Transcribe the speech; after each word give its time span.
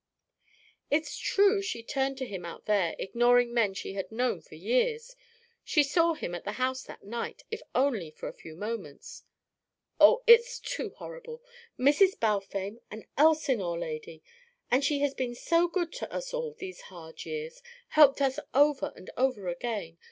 "It's 0.89 1.15
true 1.15 1.61
she 1.61 1.83
turned 1.83 2.17
to 2.17 2.25
him 2.25 2.43
out 2.43 2.65
there, 2.65 2.95
ignoring 2.97 3.53
men 3.53 3.75
she 3.75 3.93
had 3.93 4.11
known 4.11 4.41
for 4.41 4.55
years 4.55 5.15
she 5.63 5.83
saw 5.83 6.15
him 6.15 6.33
at 6.33 6.43
the 6.43 6.53
house 6.53 6.81
that 6.85 7.03
night, 7.03 7.43
if 7.51 7.61
only 7.75 8.09
for 8.09 8.27
a 8.27 8.33
few 8.33 8.55
moments 8.55 9.25
Oh, 9.99 10.23
it's 10.25 10.57
too 10.57 10.89
horrible! 10.97 11.43
Mrs. 11.77 12.19
Balfame. 12.19 12.79
An 12.89 13.05
Elsinore 13.15 13.77
lady! 13.77 14.23
And 14.71 14.83
she 14.83 15.01
has 15.01 15.13
been 15.13 15.35
so 15.35 15.67
good 15.67 15.93
to 15.93 16.11
us 16.11 16.33
all 16.33 16.53
these 16.55 16.81
hard 16.89 17.23
years, 17.23 17.61
helped 17.89 18.21
us 18.21 18.39
over 18.55 18.91
and 18.95 19.11
over 19.15 19.49
again. 19.49 19.99